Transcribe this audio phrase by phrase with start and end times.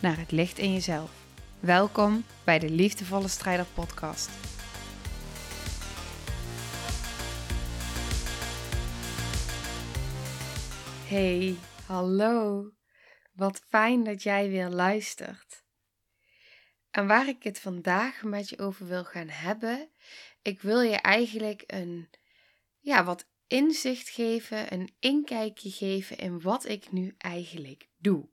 [0.00, 1.10] naar het licht in jezelf.
[1.60, 4.30] Welkom bij de Liefdevolle Strijder Podcast.
[11.06, 12.70] Hey, hallo.
[13.32, 15.64] Wat fijn dat jij weer luistert.
[16.90, 19.88] En waar ik het vandaag met je over wil gaan hebben,
[20.42, 22.08] ik wil je eigenlijk een
[22.78, 28.29] ja, wat inzicht geven, een inkijkje geven in wat ik nu eigenlijk doe.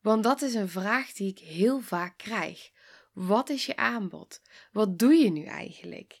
[0.00, 2.70] Want dat is een vraag die ik heel vaak krijg.
[3.12, 4.40] Wat is je aanbod?
[4.72, 6.20] Wat doe je nu eigenlijk?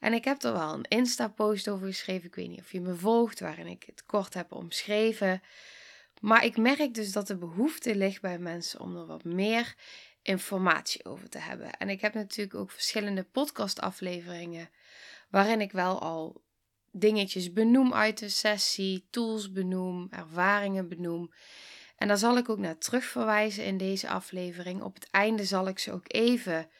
[0.00, 2.26] En ik heb er wel een Insta-post over geschreven.
[2.26, 5.42] Ik weet niet of je me volgt, waarin ik het kort heb omschreven.
[6.20, 9.74] Maar ik merk dus dat de behoefte ligt bij mensen om er wat meer
[10.22, 11.70] informatie over te hebben.
[11.70, 14.70] En ik heb natuurlijk ook verschillende podcastafleveringen
[15.30, 16.42] waarin ik wel al
[16.90, 21.32] dingetjes benoem uit de sessie, tools benoem, ervaringen benoem.
[21.96, 24.82] En daar zal ik ook naar terug verwijzen in deze aflevering.
[24.82, 26.70] Op het einde zal ik ze ook even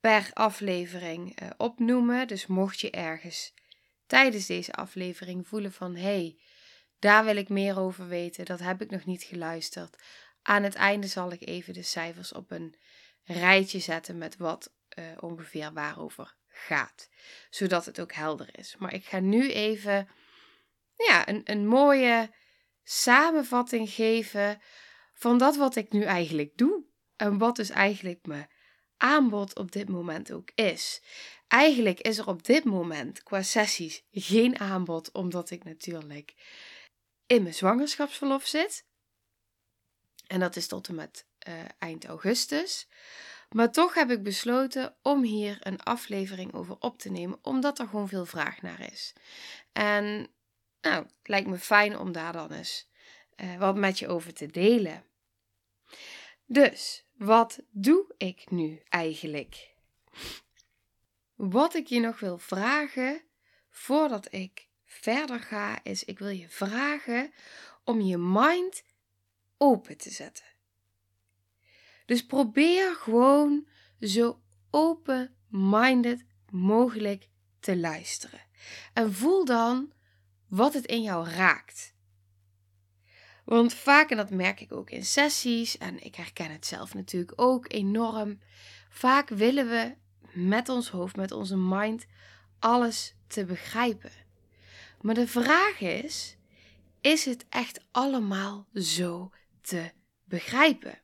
[0.00, 2.26] per aflevering uh, opnoemen.
[2.26, 3.54] Dus mocht je ergens
[4.06, 6.38] tijdens deze aflevering voelen van hé, hey,
[6.98, 10.02] daar wil ik meer over weten, dat heb ik nog niet geluisterd.
[10.42, 12.74] Aan het einde zal ik even de cijfers op een
[13.24, 17.08] rijtje zetten met wat uh, ongeveer waarover gaat.
[17.50, 18.76] Zodat het ook helder is.
[18.78, 20.08] Maar ik ga nu even
[20.96, 22.30] ja, een, een mooie
[22.84, 24.60] samenvatting geven
[25.14, 26.84] van dat wat ik nu eigenlijk doe.
[27.16, 28.48] En wat dus eigenlijk mijn
[28.96, 31.02] aanbod op dit moment ook is.
[31.48, 36.34] Eigenlijk is er op dit moment qua sessies geen aanbod, omdat ik natuurlijk
[37.26, 38.86] in mijn zwangerschapsverlof zit.
[40.26, 42.88] En dat is tot en met uh, eind augustus.
[43.50, 47.88] Maar toch heb ik besloten om hier een aflevering over op te nemen, omdat er
[47.88, 49.12] gewoon veel vraag naar is.
[49.72, 50.28] En
[50.84, 52.88] nou, het lijkt me fijn om daar dan eens
[53.36, 55.04] uh, wat met je over te delen.
[56.46, 59.74] Dus, wat doe ik nu eigenlijk?
[61.34, 63.22] Wat ik je nog wil vragen
[63.70, 67.32] voordat ik verder ga, is: ik wil je vragen
[67.84, 68.84] om je mind
[69.56, 70.44] open te zetten.
[72.06, 73.66] Dus probeer gewoon
[74.00, 74.40] zo
[74.70, 77.28] open-minded mogelijk
[77.60, 78.40] te luisteren.
[78.92, 79.92] En voel dan
[80.54, 81.94] wat het in jou raakt.
[83.44, 87.32] Want vaak, en dat merk ik ook in sessies, en ik herken het zelf natuurlijk
[87.36, 88.40] ook enorm,
[88.88, 89.94] vaak willen we
[90.32, 92.06] met ons hoofd, met onze mind,
[92.58, 94.12] alles te begrijpen.
[95.00, 96.36] Maar de vraag is:
[97.00, 99.90] is het echt allemaal zo te
[100.24, 101.02] begrijpen?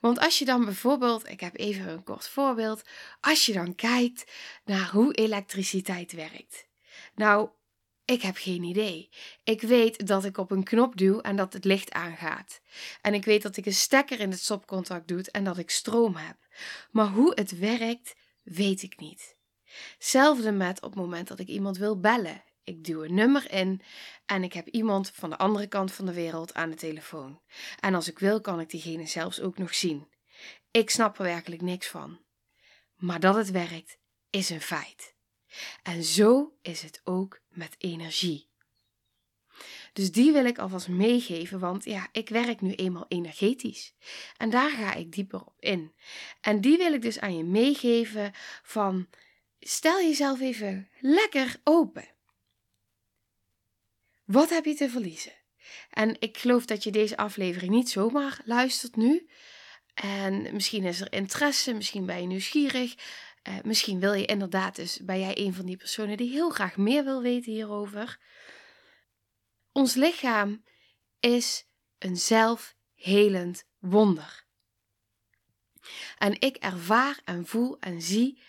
[0.00, 2.82] Want als je dan bijvoorbeeld, ik heb even een kort voorbeeld,
[3.20, 4.32] als je dan kijkt
[4.64, 6.66] naar hoe elektriciteit werkt.
[7.14, 7.50] Nou,
[8.12, 9.08] ik heb geen idee.
[9.44, 12.60] Ik weet dat ik op een knop duw en dat het licht aangaat.
[13.00, 16.16] En ik weet dat ik een stekker in het stopcontact doe en dat ik stroom
[16.16, 16.36] heb.
[16.90, 19.36] Maar hoe het werkt, weet ik niet.
[19.94, 22.42] Hetzelfde met op het moment dat ik iemand wil bellen.
[22.64, 23.82] Ik duw een nummer in
[24.26, 27.40] en ik heb iemand van de andere kant van de wereld aan de telefoon.
[27.80, 30.08] En als ik wil, kan ik diegene zelfs ook nog zien.
[30.70, 32.20] Ik snap er werkelijk niks van.
[32.96, 33.98] Maar dat het werkt,
[34.30, 35.14] is een feit.
[35.82, 38.50] En zo is het ook met energie.
[39.92, 43.94] Dus die wil ik alvast meegeven, want ja, ik werk nu eenmaal energetisch.
[44.36, 45.92] En daar ga ik dieper op in.
[46.40, 48.32] En die wil ik dus aan je meegeven
[48.62, 49.08] van
[49.60, 52.08] stel jezelf even lekker open.
[54.24, 55.32] Wat heb je te verliezen?
[55.90, 59.28] En ik geloof dat je deze aflevering niet zomaar luistert nu.
[59.94, 62.94] En misschien is er interesse, misschien ben je nieuwsgierig.
[63.48, 66.76] Uh, misschien wil je inderdaad dus, ben jij een van die personen die heel graag
[66.76, 68.18] meer wil weten hierover.
[69.72, 70.64] Ons lichaam
[71.20, 71.66] is
[71.98, 74.44] een zelfhelend wonder.
[76.18, 78.42] En ik ervaar en voel en zie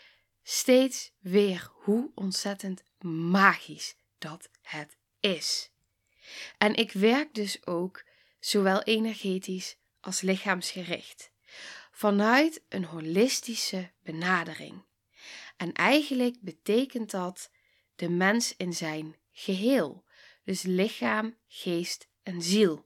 [0.43, 5.71] steeds weer hoe ontzettend magisch dat het is.
[6.57, 8.03] En ik werk dus ook
[8.39, 11.31] zowel energetisch als lichaamsgericht
[11.95, 14.85] vanuit een holistische benadering.
[15.57, 17.51] En eigenlijk betekent dat
[17.95, 20.03] de mens in zijn geheel,
[20.43, 22.85] dus lichaam, geest en ziel.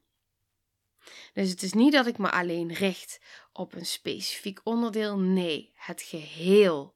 [1.34, 3.20] Dus het is niet dat ik me alleen richt
[3.52, 5.18] op een specifiek onderdeel.
[5.18, 6.96] Nee, het geheel.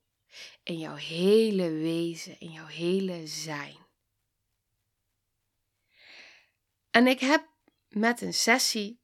[0.64, 3.78] In jouw hele wezen, in jouw hele zijn.
[6.90, 7.50] En ik heb
[7.88, 9.00] met een sessie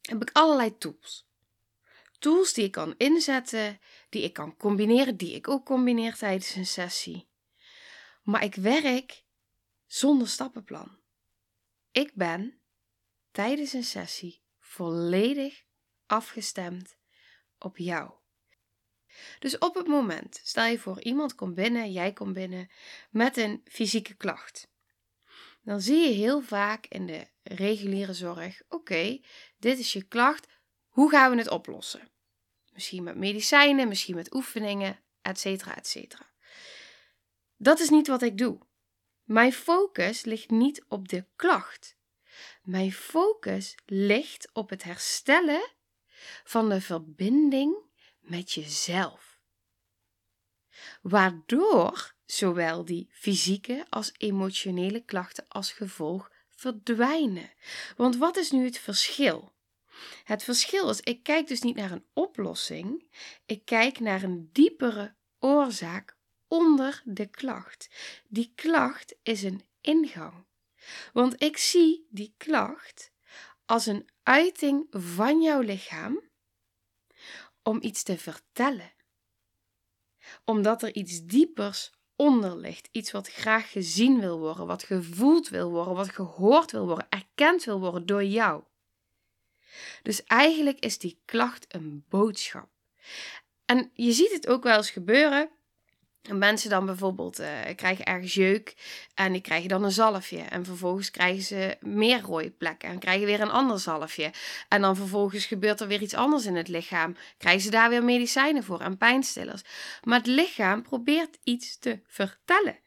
[0.00, 1.29] heb ik allerlei tools.
[2.20, 6.66] Tools die ik kan inzetten, die ik kan combineren, die ik ook combineer tijdens een
[6.66, 7.28] sessie.
[8.22, 9.24] Maar ik werk
[9.86, 10.98] zonder stappenplan.
[11.90, 12.60] Ik ben
[13.30, 15.64] tijdens een sessie volledig
[16.06, 16.96] afgestemd
[17.58, 18.12] op jou.
[19.38, 22.70] Dus op het moment, stel je voor, iemand komt binnen, jij komt binnen
[23.10, 24.68] met een fysieke klacht.
[25.62, 29.20] Dan zie je heel vaak in de reguliere zorg: oké,
[29.58, 30.46] dit is je klacht,
[30.90, 32.08] hoe gaan we het oplossen?
[32.72, 36.30] Misschien met medicijnen, misschien met oefeningen, etcetera, etcetera.
[37.56, 38.58] Dat is niet wat ik doe.
[39.24, 41.96] Mijn focus ligt niet op de klacht.
[42.62, 45.68] Mijn focus ligt op het herstellen
[46.44, 47.76] van de verbinding
[48.20, 49.40] met jezelf.
[51.02, 57.50] Waardoor zowel die fysieke als emotionele klachten als gevolg verdwijnen.
[57.96, 59.52] Want wat is nu het verschil?
[60.24, 63.10] Het verschil is, ik kijk dus niet naar een oplossing,
[63.46, 66.16] ik kijk naar een diepere oorzaak
[66.48, 67.88] onder de klacht.
[68.28, 70.46] Die klacht is een ingang.
[71.12, 73.12] Want ik zie die klacht
[73.66, 76.20] als een uiting van jouw lichaam
[77.62, 78.92] om iets te vertellen.
[80.44, 82.88] Omdat er iets diepers onder ligt.
[82.92, 87.64] Iets wat graag gezien wil worden, wat gevoeld wil worden, wat gehoord wil worden, erkend
[87.64, 88.62] wil worden door jou.
[90.02, 92.68] Dus eigenlijk is die klacht een boodschap.
[93.64, 95.50] En je ziet het ook wel eens gebeuren
[96.28, 98.74] Mensen dan bijvoorbeeld uh, krijgen ergens jeuk
[99.14, 100.38] en die krijgen dan een zalfje.
[100.38, 104.32] En vervolgens krijgen ze meer rode plekken en krijgen weer een ander zalfje.
[104.68, 107.16] En dan vervolgens gebeurt er weer iets anders in het lichaam.
[107.38, 109.62] Krijgen ze daar weer medicijnen voor en pijnstillers.
[110.04, 112.78] Maar het lichaam probeert iets te vertellen.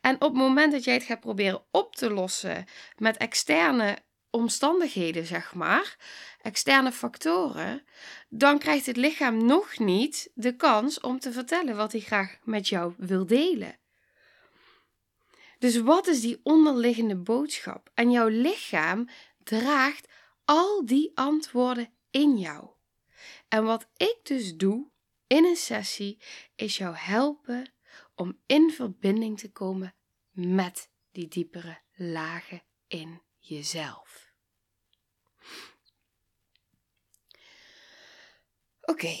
[0.00, 2.64] En op het moment dat jij het gaat proberen op te lossen
[2.96, 3.98] met externe
[4.30, 5.96] omstandigheden, zeg maar,
[6.42, 7.82] externe factoren,
[8.28, 12.68] dan krijgt het lichaam nog niet de kans om te vertellen wat hij graag met
[12.68, 13.78] jou wil delen.
[15.58, 17.90] Dus wat is die onderliggende boodschap?
[17.94, 19.08] En jouw lichaam
[19.44, 20.08] draagt
[20.44, 22.68] al die antwoorden in jou.
[23.48, 24.90] En wat ik dus doe
[25.26, 26.18] in een sessie,
[26.54, 27.72] is jou helpen
[28.14, 29.94] om in verbinding te komen
[30.30, 34.32] met die diepere lagen in jezelf.
[38.80, 39.16] Oké,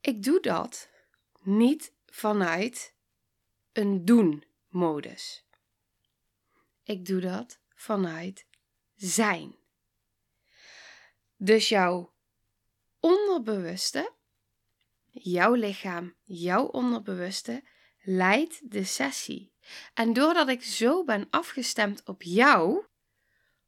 [0.00, 0.88] ik doe dat
[1.42, 2.94] niet vanuit
[3.72, 5.46] een doen-modus.
[6.82, 8.46] Ik doe dat vanuit
[8.94, 9.56] zijn.
[11.36, 12.14] Dus jouw
[13.00, 14.12] onderbewuste,
[15.10, 17.64] jouw lichaam, jouw onderbewuste
[18.02, 19.53] leidt de sessie.
[19.94, 22.84] En doordat ik zo ben afgestemd op jou,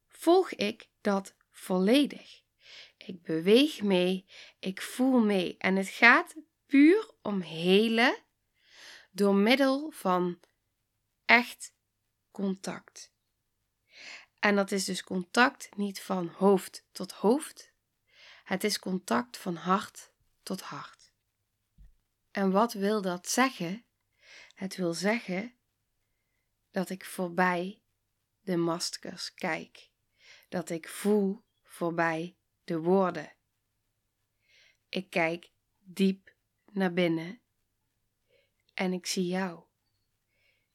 [0.07, 2.41] volg ik dat volledig.
[2.97, 4.25] Ik beweeg mee,
[4.59, 5.55] ik voel mee.
[5.57, 6.35] En het gaat
[6.65, 8.17] puur om helen
[9.11, 10.39] door middel van
[11.25, 11.73] echt
[12.31, 13.11] contact.
[14.39, 17.71] En dat is dus contact niet van hoofd tot hoofd.
[18.43, 20.11] Het is contact van hart
[20.43, 21.11] tot hart.
[22.31, 23.85] En wat wil dat zeggen?
[24.53, 25.56] Het wil zeggen
[26.77, 27.81] dat ik voorbij
[28.41, 29.91] de maskers kijk.
[30.49, 33.35] Dat ik voel voorbij de woorden.
[34.89, 36.35] Ik kijk diep
[36.71, 37.41] naar binnen
[38.73, 39.63] en ik zie jou.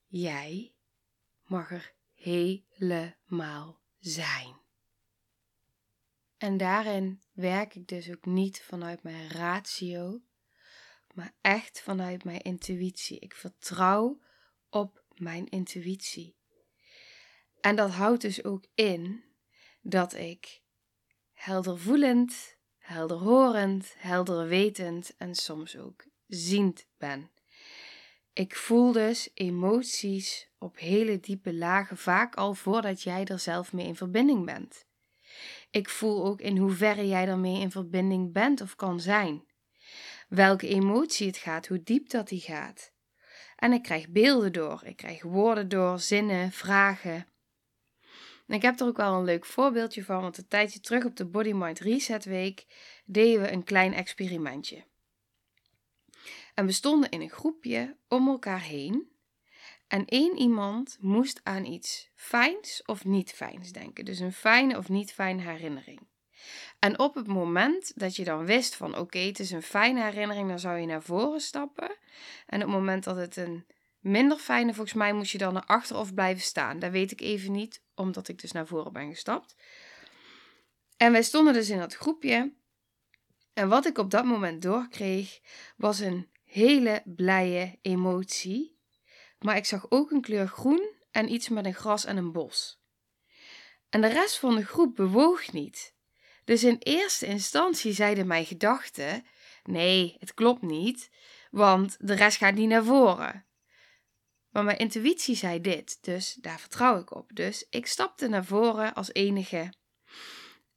[0.07, 0.75] Jij
[1.43, 4.61] mag er helemaal zijn.
[6.37, 10.23] En daarin werk ik dus ook niet vanuit mijn ratio,
[11.15, 13.19] maar echt vanuit mijn intuïtie.
[13.19, 14.21] Ik vertrouw
[14.69, 16.37] op mijn intuïtie.
[17.61, 19.25] En dat houdt dus ook in
[19.81, 20.63] dat ik
[21.33, 27.31] helder voelend, helder horend, helder wetend en soms ook ziend ben.
[28.33, 33.87] Ik voel dus emoties op hele diepe lagen vaak al voordat jij er zelf mee
[33.87, 34.87] in verbinding bent.
[35.71, 39.45] Ik voel ook in hoeverre jij ermee in verbinding bent of kan zijn.
[40.29, 42.93] Welke emotie het gaat, hoe diep dat die gaat.
[43.63, 47.27] En ik krijg beelden door, ik krijg woorden door, zinnen, vragen
[48.55, 51.25] ik heb er ook wel een leuk voorbeeldje van, want een tijdje terug op de
[51.25, 52.67] Body Mind Reset Week
[53.05, 54.85] deden we een klein experimentje.
[56.55, 59.11] En we stonden in een groepje om elkaar heen.
[59.89, 64.05] En één iemand moest aan iets fijns of niet fijns denken.
[64.05, 66.01] Dus een fijne of niet fijne herinnering.
[66.79, 70.49] En op het moment dat je dan wist van oké, het is een fijne herinnering,
[70.49, 71.97] dan zou je naar voren stappen.
[72.47, 73.67] En op het moment dat het een
[73.99, 76.79] minder fijne, volgens mij moest je dan naar achter of blijven staan.
[76.79, 79.57] Dat weet ik even niet, omdat ik dus naar voren ben gestapt.
[80.97, 82.53] En wij stonden dus in dat groepje.
[83.53, 85.41] En wat ik op dat moment doorkreeg,
[85.77, 88.79] was een hele blije emotie.
[89.39, 92.81] Maar ik zag ook een kleur groen en iets met een gras en een bos.
[93.91, 95.92] En de rest van de groep bewoog niet.
[96.45, 99.25] Dus in eerste instantie zeiden mijn gedachten:
[99.65, 101.11] nee, het klopt niet,
[101.51, 103.47] want de rest gaat niet naar voren.
[104.51, 107.31] Maar mijn intuïtie zei dit, dus daar vertrouw ik op.
[107.35, 109.73] Dus ik stapte naar voren als enige.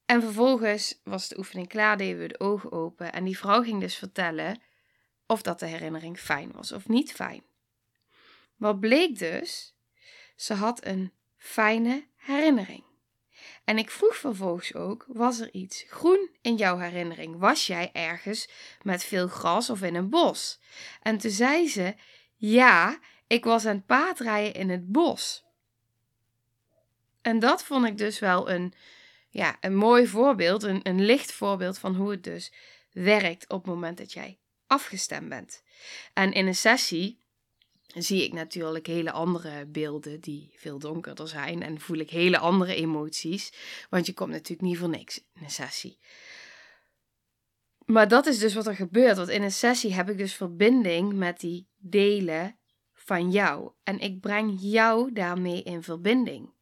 [0.05, 3.13] En vervolgens was de oefening klaar, deden we de ogen open.
[3.13, 4.61] En die vrouw ging dus vertellen
[5.25, 7.43] of dat de herinnering fijn was of niet fijn.
[8.55, 9.75] Wat bleek dus?
[10.35, 12.83] Ze had een fijne herinnering.
[13.65, 17.39] En ik vroeg vervolgens ook: was er iets groen in jouw herinnering?
[17.39, 18.49] Was jij ergens
[18.81, 20.59] met veel gras of in een bos?
[21.01, 21.95] En toen zei ze:
[22.35, 25.43] ja, ik was aan het paardrijden in het bos.
[27.21, 28.73] En dat vond ik dus wel een,
[29.29, 32.53] ja, een mooi voorbeeld, een, een licht voorbeeld van hoe het dus
[32.91, 35.63] werkt op het moment dat jij afgestemd bent.
[36.13, 37.24] En in een sessie
[38.03, 42.75] zie ik natuurlijk hele andere beelden die veel donkerder zijn en voel ik hele andere
[42.75, 43.53] emoties,
[43.89, 45.97] want je komt natuurlijk niet voor niks in een sessie.
[47.85, 51.13] Maar dat is dus wat er gebeurt, want in een sessie heb ik dus verbinding
[51.13, 52.57] met die delen
[52.93, 56.53] van jou en ik breng jou daarmee in verbinding.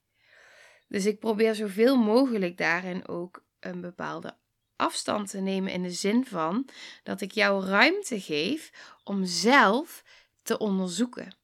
[0.88, 4.38] Dus ik probeer zoveel mogelijk daarin ook een bepaalde
[4.76, 6.70] afstand te nemen in de zin van
[7.04, 8.72] dat ik jou ruimte geef
[9.04, 10.04] om zelf
[10.44, 11.36] te onderzoeken.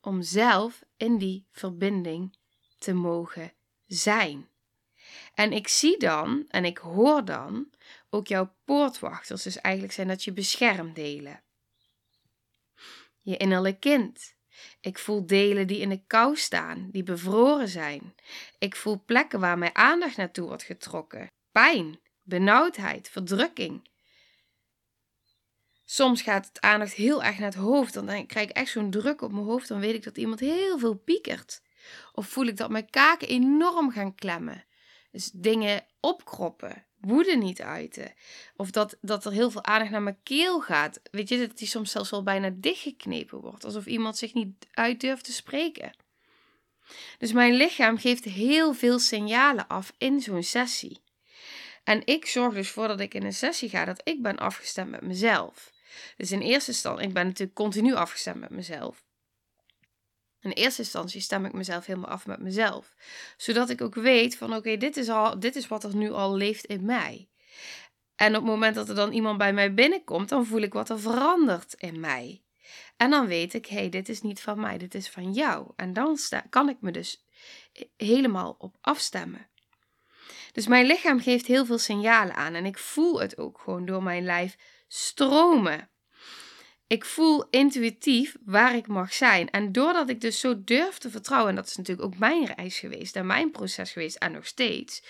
[0.00, 2.36] Om zelf in die verbinding
[2.78, 3.52] te mogen
[3.86, 4.48] zijn.
[5.34, 7.70] En ik zie dan en ik hoor dan
[8.10, 11.42] ook jouw poortwachters, dus eigenlijk zijn dat je beschermdelen.
[13.18, 14.34] Je innerlijk kind.
[14.80, 18.14] Ik voel delen die in de kou staan, die bevroren zijn.
[18.58, 21.30] Ik voel plekken waar mijn aandacht naartoe wordt getrokken.
[21.52, 23.89] Pijn, benauwdheid, verdrukking.
[25.92, 27.94] Soms gaat het aandacht heel erg naar het hoofd.
[27.94, 29.68] Dan krijg ik echt zo'n druk op mijn hoofd.
[29.68, 31.62] Dan weet ik dat iemand heel veel piekert.
[32.12, 34.64] Of voel ik dat mijn kaken enorm gaan klemmen.
[35.10, 36.84] Dus dingen opkroppen.
[37.00, 38.12] Woede niet uiten.
[38.56, 41.00] Of dat, dat er heel veel aandacht naar mijn keel gaat.
[41.10, 43.64] Weet je, dat die soms zelfs wel bijna dichtgeknepen wordt.
[43.64, 45.96] Alsof iemand zich niet uit durft te spreken.
[47.18, 51.00] Dus mijn lichaam geeft heel veel signalen af in zo'n sessie.
[51.84, 54.90] En ik zorg dus voor dat ik in een sessie ga dat ik ben afgestemd
[54.90, 55.78] met mezelf.
[56.16, 59.04] Dus in eerste instantie, ik ben natuurlijk continu afgestemd met mezelf.
[60.40, 62.94] In eerste instantie stem ik mezelf helemaal af met mezelf.
[63.36, 66.36] Zodat ik ook weet van oké, dit is al, dit is wat er nu al
[66.36, 67.28] leeft in mij.
[68.16, 70.88] En op het moment dat er dan iemand bij mij binnenkomt, dan voel ik wat
[70.88, 72.42] er verandert in mij.
[72.96, 75.72] En dan weet ik, hé, hey, dit is niet van mij, dit is van jou.
[75.76, 76.18] En dan
[76.50, 77.24] kan ik me dus
[77.96, 79.48] helemaal op afstemmen.
[80.52, 84.02] Dus mijn lichaam geeft heel veel signalen aan en ik voel het ook gewoon door
[84.02, 84.56] mijn lijf
[84.92, 85.90] stromen.
[86.86, 89.50] Ik voel intuïtief waar ik mag zijn.
[89.50, 92.78] En doordat ik dus zo durf te vertrouwen, en dat is natuurlijk ook mijn reis
[92.78, 95.02] geweest en mijn proces geweest en nog steeds,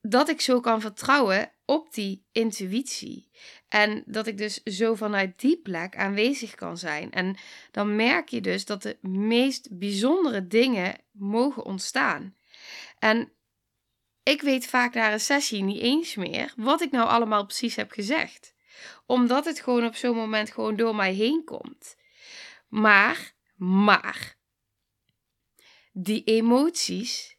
[0.00, 3.30] dat ik zo kan vertrouwen op die intuïtie.
[3.68, 7.12] En dat ik dus zo vanuit die plek aanwezig kan zijn.
[7.12, 7.36] En
[7.70, 12.36] dan merk je dus dat de meest bijzondere dingen mogen ontstaan.
[12.98, 13.32] En
[14.22, 17.90] ik weet vaak na een sessie niet eens meer wat ik nou allemaal precies heb
[17.90, 18.53] gezegd.
[19.06, 21.96] Omdat het gewoon op zo'n moment gewoon door mij heen komt.
[22.68, 24.36] Maar, maar,
[25.92, 27.38] die emoties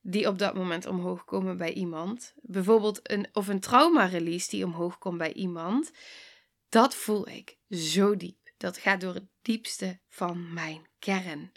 [0.00, 4.98] die op dat moment omhoog komen bij iemand, bijvoorbeeld een, of een trauma-release die omhoog
[4.98, 5.90] komt bij iemand,
[6.68, 8.38] dat voel ik zo diep.
[8.56, 11.52] Dat gaat door het diepste van mijn kern.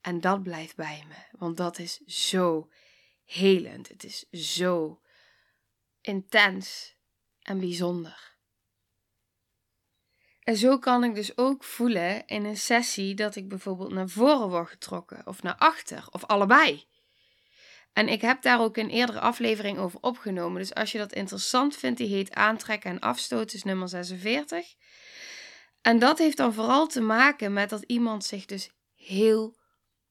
[0.00, 2.70] En dat blijft bij me, want dat is zo
[3.24, 3.88] helend.
[3.88, 5.00] Het is zo
[6.00, 6.96] intens
[7.42, 8.29] en bijzonder.
[10.40, 14.48] En zo kan ik dus ook voelen in een sessie dat ik bijvoorbeeld naar voren
[14.48, 16.88] word getrokken of naar achter of allebei.
[17.92, 20.60] En ik heb daar ook een eerdere aflevering over opgenomen.
[20.60, 24.74] Dus als je dat interessant vindt, die heet Aantrekken en Afstoten, is nummer 46.
[25.80, 29.56] En dat heeft dan vooral te maken met dat iemand zich dus heel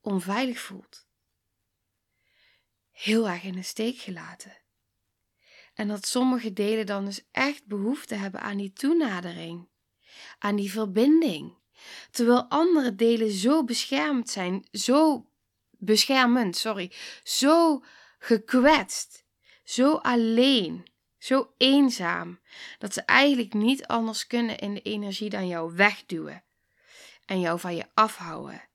[0.02, 1.08] onveilig voelt
[3.00, 4.58] heel erg in de steek gelaten.
[5.74, 9.69] En dat sommige delen dan dus echt behoefte hebben aan die toenadering,
[10.39, 11.58] aan die verbinding,
[12.12, 15.30] Terwijl andere delen zo beschermd zijn, zo
[15.72, 16.92] beschermend, sorry,
[17.24, 17.84] zo
[18.20, 19.25] gekwetst,
[19.63, 20.88] zo alleen,
[21.18, 22.39] zo eenzaam,
[22.78, 26.44] dat ze eigenlijk niet anders kunnen in de energie dan jou wegduwen
[27.25, 28.68] en jou van je afhouden.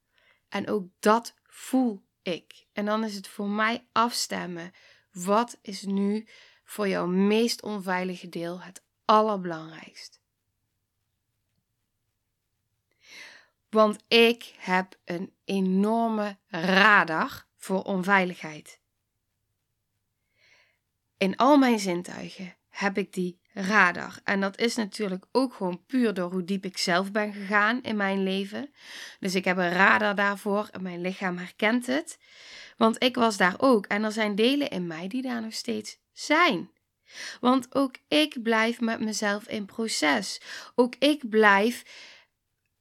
[0.49, 2.67] En ook dat voel ik.
[2.73, 4.73] En dan is het voor mij afstemmen.
[5.13, 6.29] Wat is nu
[6.65, 10.24] voor jouw meest onveilige deel het allerbelangrijkst?
[13.75, 18.81] Want ik heb een enorme radar voor onveiligheid.
[21.19, 24.21] In al mijn zintuigen heb ik die radar.
[24.25, 27.97] En dat is natuurlijk ook gewoon puur door hoe diep ik zelf ben gegaan in
[27.97, 28.75] mijn leven.
[29.21, 32.19] Dus ik heb een radar daarvoor en mijn lichaam herkent het.
[32.77, 35.99] Want ik was daar ook en er zijn delen in mij die daar nog steeds
[36.13, 36.71] zijn.
[37.41, 40.41] Want ook ik blijf met mezelf in proces.
[40.75, 41.83] Ook ik blijf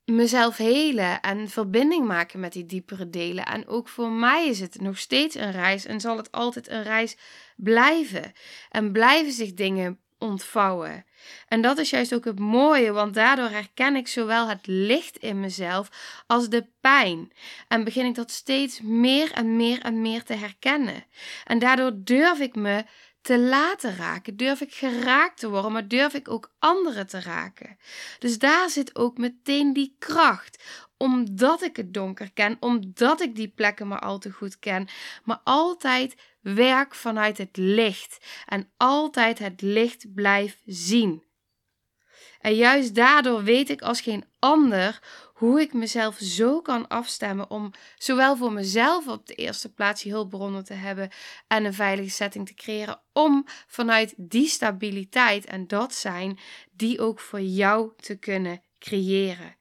[0.05, 3.45] mezelf helen en verbinding maken met die diepere delen.
[3.45, 6.83] En ook voor mij is het nog steeds een reis en zal het altijd een
[6.83, 7.17] reis
[7.55, 8.31] blijven.
[8.69, 11.05] En blijven zich dingen ontvouwen.
[11.47, 15.39] En dat is juist ook het mooie, want daardoor herken ik zowel het licht in
[15.39, 15.89] mezelf
[16.27, 17.31] als de pijn.
[17.67, 21.05] En begin ik dat steeds meer en meer en meer te herkennen.
[21.43, 22.83] En daardoor durf ik me
[23.23, 27.77] te laten raken, durf ik geraakt te worden, maar durf ik ook anderen te raken.
[28.19, 30.63] Dus daar zit ook meteen die kracht,
[30.97, 34.87] omdat ik het donker ken, omdat ik die plekken maar al te goed ken,
[35.23, 41.23] maar altijd werk vanuit het licht en altijd het licht blijf zien.
[42.39, 45.01] En juist daardoor weet ik als geen ander
[45.43, 50.63] hoe ik mezelf zo kan afstemmen om zowel voor mezelf op de eerste plaats hulpbronnen
[50.63, 51.09] te hebben
[51.47, 56.39] en een veilige setting te creëren, om vanuit die stabiliteit en dat zijn,
[56.71, 59.55] die ook voor jou te kunnen creëren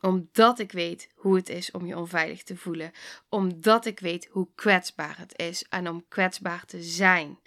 [0.00, 2.92] omdat ik weet hoe het is om je onveilig te voelen.
[3.28, 7.38] Omdat ik weet hoe kwetsbaar het is en om kwetsbaar te zijn.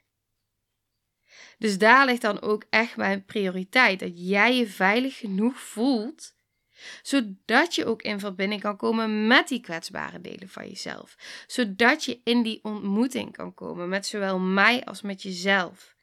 [1.57, 3.99] Dus daar ligt dan ook echt mijn prioriteit.
[3.99, 6.33] Dat jij je veilig genoeg voelt.
[7.01, 11.15] Zodat je ook in verbinding kan komen met die kwetsbare delen van jezelf.
[11.47, 15.95] Zodat je in die ontmoeting kan komen met zowel mij als met jezelf.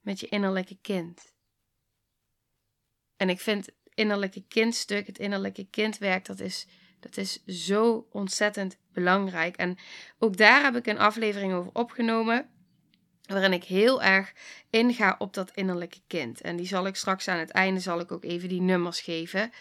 [0.00, 1.34] Met je innerlijke kind.
[3.16, 6.66] En ik vind innerlijke kindstuk, het innerlijke kindwerk, dat is,
[7.00, 9.56] dat is zo ontzettend belangrijk.
[9.56, 9.78] En
[10.18, 12.50] ook daar heb ik een aflevering over opgenomen.
[13.28, 14.32] Waarin ik heel erg
[14.70, 16.40] inga op dat innerlijke kind.
[16.40, 19.52] En die zal ik straks aan het einde zal ik ook even die nummers geven.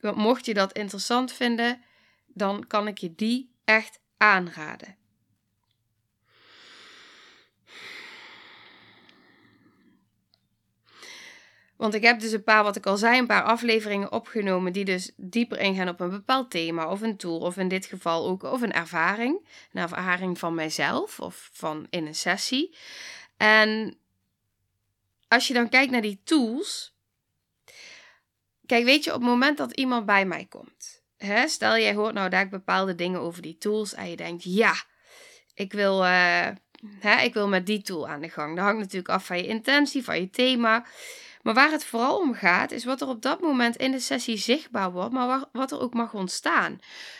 [0.00, 1.82] mocht je dat interessant vinden,
[2.26, 4.96] dan kan ik je die echt aanraden.
[11.80, 14.84] Want ik heb dus een paar, wat ik al zei, een paar afleveringen opgenomen die
[14.84, 17.38] dus dieper ingaan op een bepaald thema of een tool.
[17.38, 19.48] Of in dit geval ook of een ervaring.
[19.72, 22.76] Een ervaring van mijzelf of van in een sessie.
[23.36, 23.96] En
[25.28, 26.94] als je dan kijkt naar die tools.
[28.66, 31.02] Kijk, weet je, op het moment dat iemand bij mij komt.
[31.16, 34.74] Hè, stel jij hoort nou daar bepaalde dingen over die tools en je denkt, ja,
[35.54, 38.56] ik wil, hè, ik wil met die tool aan de gang.
[38.56, 40.86] Dat hangt natuurlijk af van je intentie, van je thema.
[41.42, 44.36] Maar waar het vooral om gaat, is wat er op dat moment in de sessie
[44.36, 46.78] zichtbaar wordt, maar wat er ook mag ontstaan.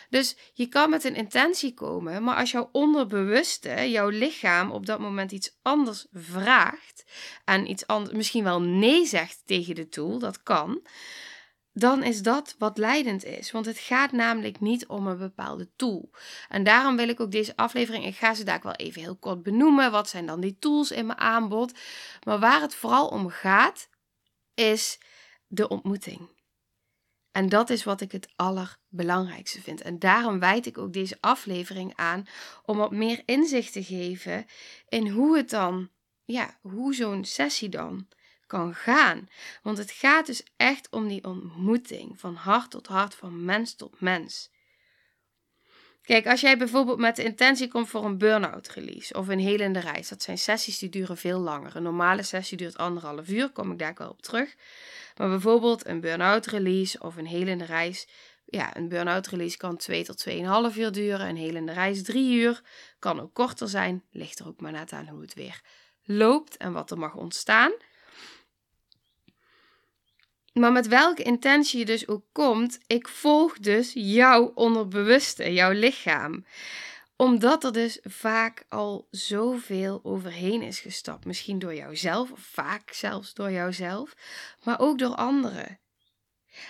[0.09, 4.99] Dus je kan met een intentie komen, maar als jouw onderbewuste, jouw lichaam op dat
[4.99, 7.03] moment iets anders vraagt
[7.45, 10.81] en iets anders, misschien wel nee zegt tegen de tool, dat kan,
[11.73, 13.51] dan is dat wat leidend is.
[13.51, 16.09] Want het gaat namelijk niet om een bepaalde tool.
[16.49, 19.43] En daarom wil ik ook deze aflevering, ik ga ze daar wel even heel kort
[19.43, 19.91] benoemen.
[19.91, 21.73] Wat zijn dan die tools in mijn aanbod?
[22.25, 23.89] Maar waar het vooral om gaat,
[24.53, 24.99] is
[25.47, 26.29] de ontmoeting.
[27.31, 29.81] En dat is wat ik het allerbelangrijkste vind.
[29.81, 32.27] En daarom wijd ik ook deze aflevering aan
[32.65, 34.45] om wat meer inzicht te geven
[34.87, 35.89] in hoe het dan,
[36.25, 38.07] ja, hoe zo'n sessie dan
[38.47, 39.29] kan gaan.
[39.63, 43.99] Want het gaat dus echt om die ontmoeting van hart tot hart, van mens tot
[43.99, 44.51] mens.
[46.01, 49.79] Kijk, als jij bijvoorbeeld met de intentie komt voor een burn-out release of een helende
[49.79, 51.75] reis, dat zijn sessies die duren veel langer.
[51.75, 54.55] Een normale sessie duurt anderhalf uur, kom ik daar wel op terug.
[55.17, 58.07] Maar bijvoorbeeld een burn-out release of een helende reis.
[58.45, 62.61] Ja, een burn-out release kan 2 tot 2,5 uur duren, een helende reis 3 uur.
[62.99, 65.61] Kan ook korter zijn, ligt er ook maar net aan hoe het weer
[66.03, 67.71] loopt en wat er mag ontstaan.
[70.53, 76.45] Maar met welke intentie je dus ook komt, ik volg dus jouw onderbewuste, jouw lichaam.
[77.15, 81.25] Omdat er dus vaak al zoveel overheen is gestapt.
[81.25, 84.15] Misschien door jouzelf, of vaak zelfs door jouzelf,
[84.63, 85.79] maar ook door anderen.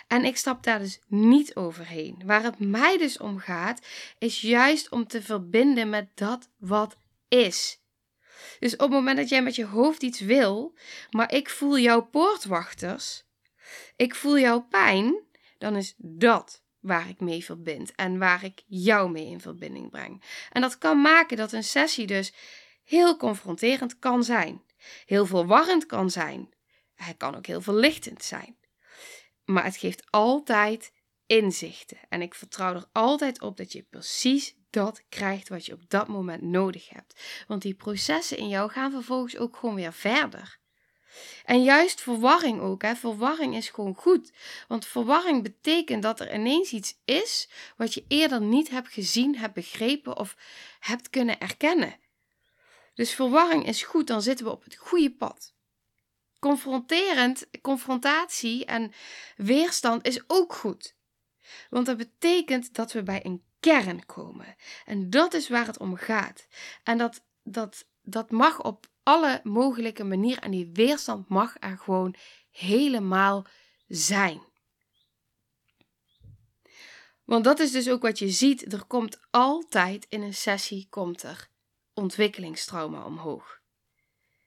[0.08, 2.22] En ik stap daar dus niet overheen.
[2.26, 3.86] Waar het mij dus om gaat,
[4.18, 7.80] is juist om te verbinden met dat wat is.
[8.60, 10.74] Dus op het moment dat jij met je hoofd iets wil,
[11.10, 13.24] maar ik voel jouw poortwachters,
[13.96, 15.24] ik voel jouw pijn,
[15.58, 20.24] dan is dat waar ik mee verbind en waar ik jou mee in verbinding breng.
[20.52, 22.34] En dat kan maken dat een sessie dus
[22.84, 24.62] heel confronterend kan zijn,
[25.06, 26.50] heel verwarrend kan zijn.
[26.96, 28.58] Het kan ook heel verlichtend zijn.
[29.46, 30.94] Maar het geeft altijd
[31.26, 31.98] inzichten.
[32.10, 36.08] En ik vertrouw er altijd op dat je precies dat krijgt wat je op dat
[36.08, 37.44] moment nodig hebt.
[37.48, 40.60] Want die processen in jou gaan vervolgens ook gewoon weer verder.
[41.46, 42.82] En juist verwarring ook.
[42.82, 42.96] Hè.
[42.96, 44.32] Verwarring is gewoon goed.
[44.68, 49.54] Want verwarring betekent dat er ineens iets is wat je eerder niet hebt gezien, hebt
[49.54, 50.36] begrepen of
[50.80, 52.00] hebt kunnen erkennen.
[52.94, 55.54] Dus verwarring is goed, dan zitten we op het goede pad.
[56.40, 58.92] Confronterend, confrontatie en
[59.36, 60.96] weerstand is ook goed.
[61.70, 64.56] Want dat betekent dat we bij een kern komen.
[64.86, 66.48] En dat is waar het om gaat.
[66.84, 70.44] En dat, dat, dat mag op alle mogelijke manieren.
[70.44, 72.16] En die weerstand mag er gewoon
[72.52, 73.46] helemaal
[73.88, 74.42] zijn.
[77.24, 78.74] Want dat is dus ook wat je ziet.
[78.74, 81.48] Er komt altijd in een sessie komt er
[81.94, 83.60] ontwikkelingstrauma omhoog.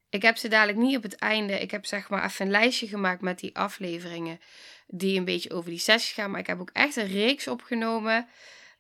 [0.09, 1.61] Ik heb ze dadelijk niet op het einde.
[1.61, 4.41] Ik heb zeg maar even een lijstje gemaakt met die afleveringen
[4.87, 6.31] die een beetje over die sessies gaan.
[6.31, 8.29] Maar ik heb ook echt een reeks opgenomen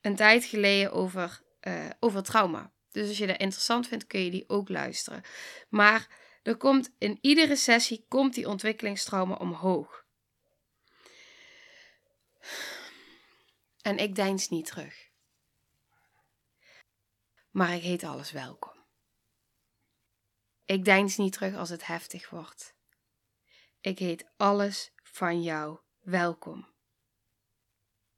[0.00, 2.72] een tijd geleden over, uh, over trauma.
[2.94, 5.22] Dus als je dat interessant vindt, kun je die ook luisteren.
[5.68, 6.08] Maar
[6.42, 10.04] er komt in iedere sessie komt die ontwikkelingstrauma omhoog.
[13.82, 15.08] En ik deins niet terug.
[17.50, 18.84] Maar ik heet alles welkom.
[20.64, 22.74] Ik deins niet terug als het heftig wordt.
[23.80, 26.73] Ik heet alles van jou welkom.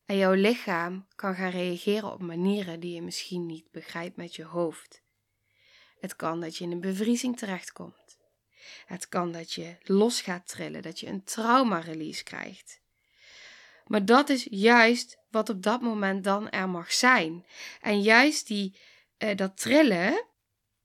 [0.06, 4.44] En jouw lichaam kan gaan reageren op manieren die je misschien niet begrijpt met je
[4.44, 5.02] hoofd.
[6.00, 8.18] Het kan dat je in een bevriezing terechtkomt.
[8.86, 12.80] Het kan dat je los gaat trillen, dat je een trauma-release krijgt.
[13.86, 17.46] Maar dat is juist wat op dat moment dan er mag zijn.
[17.80, 18.78] En juist die,
[19.18, 20.24] uh, dat trillen,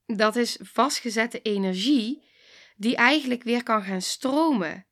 [0.06, 2.30] dat is vastgezette energie
[2.76, 4.86] die eigenlijk weer kan gaan stromen.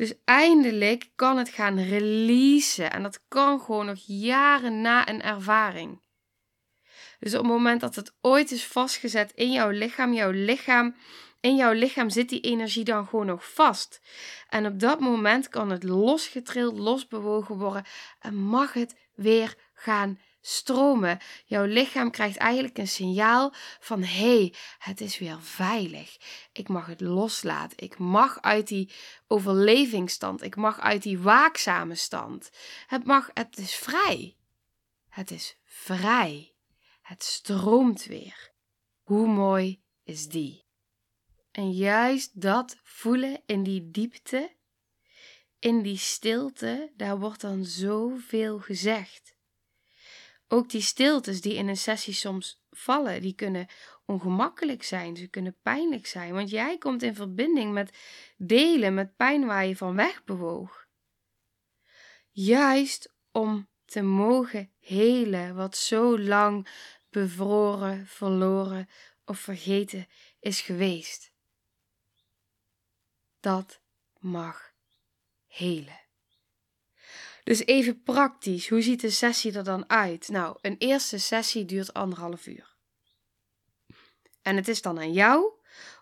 [0.00, 2.90] Dus eindelijk kan het gaan releasen.
[2.92, 6.00] En dat kan gewoon nog jaren na een ervaring.
[7.18, 10.96] Dus op het moment dat het ooit is vastgezet in jouw lichaam, jouw lichaam,
[11.40, 14.00] in jouw lichaam zit die energie dan gewoon nog vast.
[14.48, 17.84] En op dat moment kan het losgetrild, losbewogen worden
[18.20, 21.18] en mag het weer gaan stromen.
[21.44, 26.16] Jouw lichaam krijgt eigenlijk een signaal van hé, hey, het is weer veilig.
[26.52, 27.78] Ik mag het loslaten.
[27.78, 28.92] Ik mag uit die
[29.26, 30.42] overlevingsstand.
[30.42, 32.50] Ik mag uit die waakzame stand.
[32.86, 34.36] Het mag, het is vrij.
[35.08, 36.54] Het is vrij.
[37.00, 38.52] Het stroomt weer.
[39.02, 40.68] Hoe mooi is die?
[41.50, 44.56] En juist dat voelen in die diepte,
[45.58, 49.34] in die stilte, daar wordt dan zoveel gezegd.
[50.52, 53.66] Ook die stiltes die in een sessie soms vallen, die kunnen
[54.04, 57.98] ongemakkelijk zijn, ze kunnen pijnlijk zijn, want jij komt in verbinding met
[58.36, 60.86] delen, met pijn waar je van weg bewoog.
[62.30, 66.68] Juist om te mogen helen wat zo lang
[67.10, 68.88] bevroren, verloren
[69.24, 70.08] of vergeten
[70.40, 71.32] is geweest.
[73.40, 73.80] Dat
[74.18, 74.72] mag
[75.46, 75.99] helen.
[77.50, 80.28] Dus even praktisch, hoe ziet de sessie er dan uit?
[80.28, 82.76] Nou, een eerste sessie duurt anderhalf uur.
[84.42, 85.52] En het is dan aan jou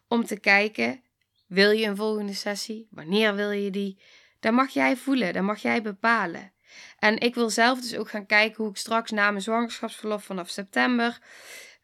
[0.08, 1.02] om te kijken,
[1.46, 2.88] wil je een volgende sessie?
[2.90, 4.00] Wanneer wil je die?
[4.40, 6.52] Dat mag jij voelen, dat mag jij bepalen.
[6.98, 10.48] En ik wil zelf dus ook gaan kijken hoe ik straks na mijn zwangerschapsverlof vanaf
[10.48, 11.18] september,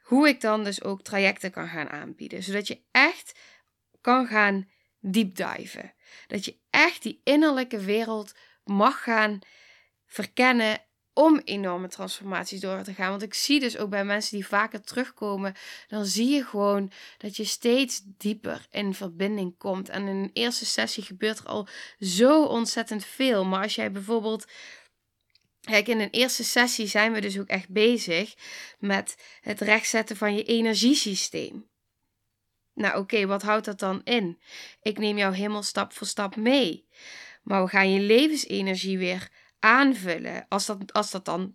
[0.03, 2.43] hoe ik dan dus ook trajecten kan gaan aanbieden.
[2.43, 3.39] Zodat je echt
[4.01, 4.69] kan gaan
[5.01, 5.95] diepdiven.
[6.27, 9.39] Dat je echt die innerlijke wereld mag gaan
[10.07, 10.81] verkennen
[11.15, 13.11] om enorme transformaties door te gaan.
[13.11, 15.55] Want ik zie dus ook bij mensen die vaker terugkomen,
[15.89, 19.89] dan zie je gewoon dat je steeds dieper in verbinding komt.
[19.89, 23.45] En in een eerste sessie gebeurt er al zo ontzettend veel.
[23.45, 24.45] Maar als jij bijvoorbeeld.
[25.61, 28.35] Kijk, in een eerste sessie zijn we dus ook echt bezig
[28.79, 31.69] met het rechtzetten van je energiesysteem.
[32.75, 34.39] Nou, oké, wat houdt dat dan in?
[34.83, 36.89] Ik neem jou helemaal stap voor stap mee.
[37.45, 39.29] Maar we gaan je levensenergie weer
[39.59, 40.47] aanvullen.
[40.49, 41.55] Als dat, als dat dan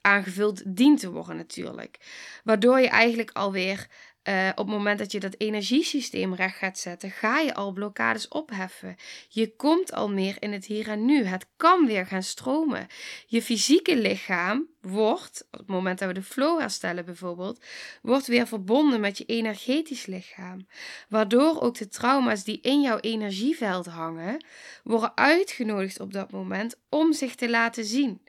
[0.00, 1.98] aangevuld dient te worden natuurlijk.
[2.44, 3.86] Waardoor je eigenlijk alweer
[4.24, 8.28] uh, op het moment dat je dat energiesysteem recht gaat zetten, ga je al blokkades
[8.28, 8.96] opheffen.
[9.28, 11.24] Je komt al meer in het hier en nu.
[11.24, 12.86] Het kan weer gaan stromen.
[13.26, 17.64] Je fysieke lichaam wordt, op het moment dat we de flow herstellen bijvoorbeeld,
[18.02, 20.66] wordt weer verbonden met je energetisch lichaam.
[21.08, 24.44] Waardoor ook de trauma's die in jouw energieveld hangen,
[24.84, 28.20] worden uitgenodigd op dat moment om zich te laten zien.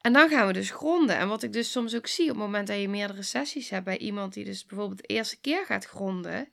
[0.00, 1.16] En dan gaan we dus gronden.
[1.16, 3.84] En wat ik dus soms ook zie op het moment dat je meerdere sessies hebt
[3.84, 6.48] bij iemand die dus bijvoorbeeld de eerste keer gaat gronden.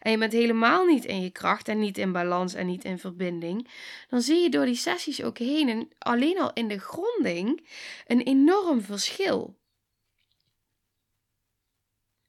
[0.00, 2.98] En je bent helemaal niet in je kracht en niet in balans en niet in
[2.98, 3.68] verbinding.
[4.08, 7.66] Dan zie je door die sessies ook heen en alleen al in de gronding
[8.06, 9.60] een enorm verschil.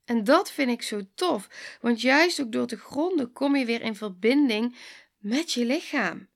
[0.06, 3.82] En dat vind ik zo tof, want juist ook door te gronden kom je weer
[3.82, 4.77] in verbinding
[5.17, 6.27] met je lichaam.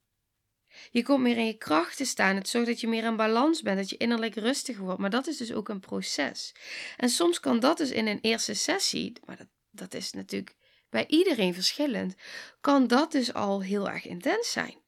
[0.91, 2.35] Je komt meer in je kracht te staan.
[2.35, 4.99] Het zorgt dat je meer in balans bent, dat je innerlijk rustiger wordt.
[4.99, 6.53] Maar dat is dus ook een proces.
[6.97, 10.55] En soms kan dat dus in een eerste sessie, maar dat, dat is natuurlijk
[10.89, 12.15] bij iedereen verschillend,
[12.61, 14.85] kan dat dus al heel erg intens zijn.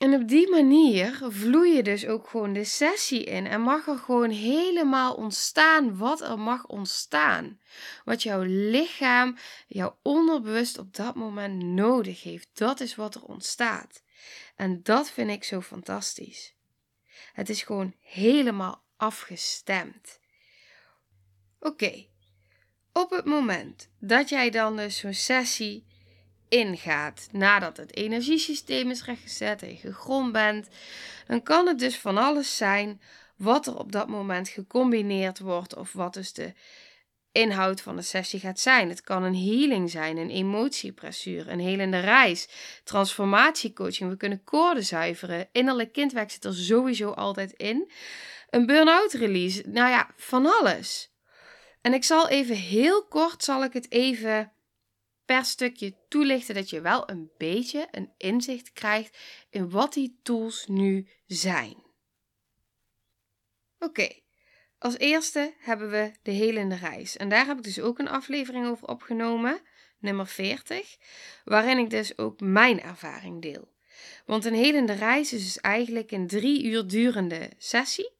[0.00, 3.98] En op die manier vloei je dus ook gewoon de sessie in en mag er
[3.98, 7.60] gewoon helemaal ontstaan wat er mag ontstaan.
[8.04, 9.36] Wat jouw lichaam,
[9.66, 12.48] jouw onderbewust op dat moment nodig heeft.
[12.52, 14.02] Dat is wat er ontstaat.
[14.56, 16.54] En dat vind ik zo fantastisch.
[17.32, 20.18] Het is gewoon helemaal afgestemd.
[21.58, 22.06] Oké,
[22.92, 25.86] op het moment dat jij dan dus zo'n sessie
[26.50, 30.68] ingaat nadat het energiesysteem is rechtgezet en je gegrond bent,
[31.26, 33.00] dan kan het dus van alles zijn
[33.36, 36.52] wat er op dat moment gecombineerd wordt of wat dus de
[37.32, 38.88] inhoud van de sessie gaat zijn.
[38.88, 42.48] Het kan een healing zijn, een emotiepressuur, een helende reis,
[42.84, 44.10] transformatiecoaching.
[44.10, 45.48] We kunnen koorden zuiveren.
[45.52, 47.90] Innerlijk kindwerk zit er sowieso altijd in.
[48.50, 49.62] Een burn-out release.
[49.66, 51.12] Nou ja, van alles.
[51.80, 54.52] En ik zal even heel kort zal ik het even
[55.30, 59.18] per stukje toelichten dat je wel een beetje een inzicht krijgt
[59.50, 61.82] in wat die tools nu zijn.
[63.78, 64.08] Oké,
[64.78, 67.16] als eerste hebben we de helende reis.
[67.16, 69.60] En daar heb ik dus ook een aflevering over opgenomen,
[69.98, 70.96] nummer 40,
[71.44, 73.72] waarin ik dus ook mijn ervaring deel.
[74.26, 78.12] Want een helende reis is dus eigenlijk een drie uur durende sessie,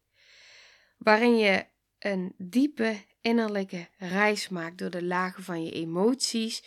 [0.99, 1.67] waarin je
[1.99, 6.63] een diepe innerlijke reis maakt door de lagen van je emoties.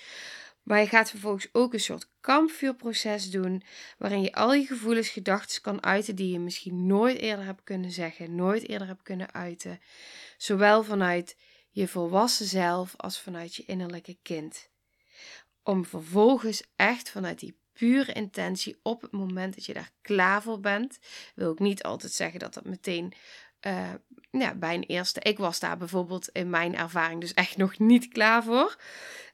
[0.64, 3.64] Maar je gaat vervolgens ook een soort kampvuurproces doen,
[3.98, 7.92] waarin je al je gevoelens, gedachten kan uiten die je misschien nooit eerder hebt kunnen
[7.92, 9.82] zeggen, nooit eerder hebt kunnen uiten.
[10.38, 11.38] Zowel vanuit
[11.70, 14.70] je volwassen zelf als vanuit je innerlijke kind.
[15.64, 20.60] Om vervolgens echt vanuit die pure intentie op het moment dat je daar klaar voor
[20.60, 21.00] bent,
[21.36, 23.14] wil ik niet altijd zeggen dat dat meteen
[23.68, 25.20] uh, bij een eerste.
[25.20, 28.76] Ik was daar bijvoorbeeld in mijn ervaring dus echt nog niet klaar voor.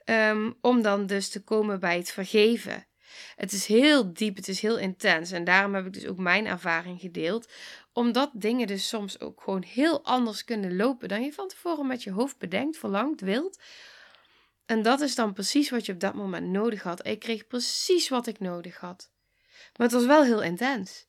[0.06, 2.88] Um, om dan dus te komen bij het vergeven.
[3.36, 5.32] Het is heel diep, het is heel intens.
[5.32, 7.52] En daarom heb ik dus ook mijn ervaring gedeeld.
[7.94, 12.04] Omdat dingen dus soms ook gewoon heel anders kunnen lopen dan je van tevoren met
[12.04, 13.60] je hoofd bedenkt, verlangt, wilt.
[14.66, 17.08] En dat is dan precies wat je op dat moment nodig had.
[17.08, 19.12] Ik kreeg precies wat ik nodig had.
[19.76, 21.08] Maar het was wel heel intens.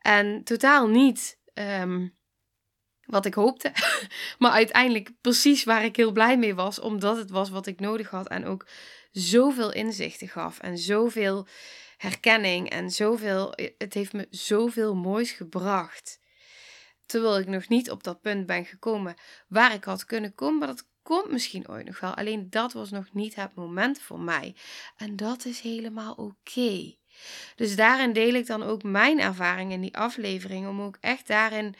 [0.00, 2.18] En totaal niet um,
[3.10, 3.72] wat ik hoopte.
[4.38, 8.10] maar uiteindelijk precies waar ik heel blij mee was, omdat het was wat ik nodig
[8.10, 8.66] had en ook
[9.10, 11.46] zoveel inzichten gaf en zoveel
[11.96, 13.54] herkenning en zoveel.
[13.78, 16.18] Het heeft me zoveel moois gebracht.
[17.06, 19.14] Terwijl ik nog niet op dat punt ben gekomen
[19.48, 22.14] waar ik had kunnen komen, maar dat komt misschien ooit nog wel.
[22.14, 24.56] Alleen dat was nog niet het moment voor mij.
[24.96, 26.94] En dat is helemaal oké.
[27.56, 31.74] Dus daarin deel ik dan ook mijn ervaring in die aflevering, om ook echt daarin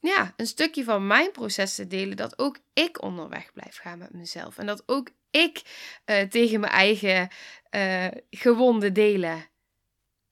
[0.00, 2.16] ja, een stukje van mijn proces te delen.
[2.16, 4.58] Dat ook ik onderweg blijf gaan met mezelf.
[4.58, 5.62] En dat ook ik
[6.06, 7.28] uh, tegen mijn eigen
[7.70, 9.48] uh, gewonde delen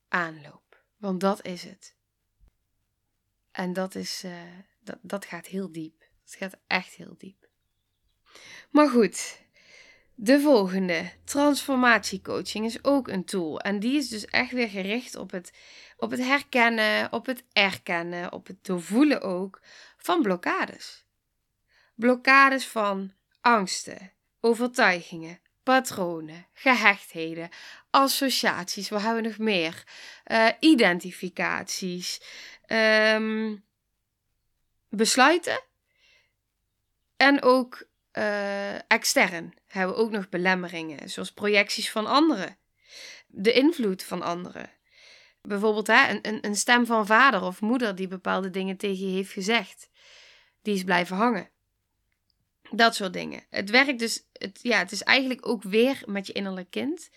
[0.09, 0.85] aanloop.
[0.97, 1.97] Want dat is het.
[3.53, 4.33] En dat, is, uh,
[4.81, 6.03] dat, dat gaat heel diep.
[6.25, 7.49] Het gaat echt heel diep.
[8.71, 9.41] Maar goed,
[10.15, 13.61] de volgende, transformatiecoaching, is ook een tool.
[13.61, 15.53] En die is dus echt weer gericht op het,
[15.99, 19.61] op het herkennen, op het erkennen, op het doorvoelen ook
[19.97, 21.05] van blokkades.
[21.95, 27.49] Blokkades van angsten, overtuigingen, patronen, gehechtheden,
[27.91, 29.85] associaties, wat hebben we nog meer?
[30.27, 32.21] Uh, identificaties,
[32.67, 33.65] um,
[34.89, 35.61] besluiten
[37.17, 42.59] en ook uh, extern hebben we ook nog belemmeringen, zoals projecties van anderen,
[43.27, 44.71] de invloed van anderen,
[45.49, 49.33] bijvoorbeeld hè, een, een, stem van vader of moeder die bepaalde dingen tegen je heeft
[49.33, 49.91] gezegd.
[50.63, 51.51] Die is blijven hangen.
[52.71, 53.45] Dat soort dingen.
[53.51, 57.11] Het werkt dus, het, ja, het is eigenlijk ook weer met je innerlijk kind.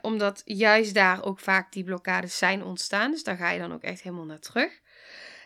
[0.00, 3.10] Omdat juist daar ook vaak die blokkades zijn ontstaan.
[3.10, 4.80] Dus daar ga je dan ook echt helemaal naar terug.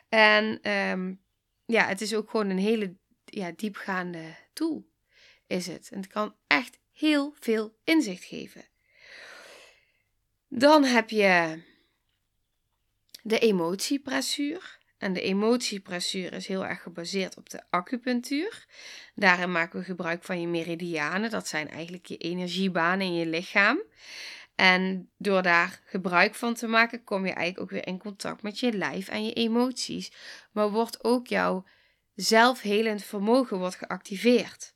[0.08, 1.14] En ehm,
[1.66, 4.22] ja, het is ook gewoon een hele ja, diepgaande
[4.52, 4.86] tool.
[5.46, 5.88] Is het.
[5.92, 8.64] En het kan echt heel veel inzicht geven.
[10.48, 11.62] Dan heb je
[13.28, 14.78] de emotiepressuur.
[14.98, 18.66] En de emotiepressuur is heel erg gebaseerd op de acupunctuur.
[19.14, 21.30] Daarin maken we gebruik van je meridianen.
[21.30, 23.82] Dat zijn eigenlijk je energiebanen in je lichaam.
[24.54, 28.60] En door daar gebruik van te maken, kom je eigenlijk ook weer in contact met
[28.60, 30.12] je lijf en je emoties.
[30.52, 31.64] Maar wordt ook jouw
[32.14, 34.74] zelfhelend vermogen wordt geactiveerd.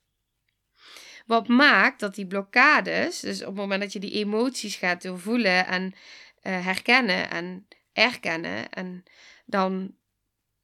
[1.27, 5.67] Wat maakt dat die blokkades, dus op het moment dat je die emoties gaat doorvoelen
[5.67, 9.03] en uh, herkennen en erkennen, en
[9.47, 9.95] dan,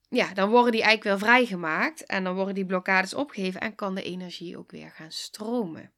[0.08, 3.94] ja, dan worden die eigenlijk weer vrijgemaakt en dan worden die blokkades opgeheven en kan
[3.94, 5.92] de energie ook weer gaan stromen.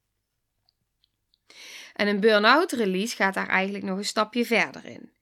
[1.95, 5.12] En een burn-out release gaat daar eigenlijk nog een stapje verder in.